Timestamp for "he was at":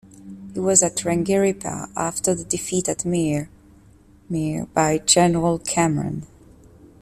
0.55-0.95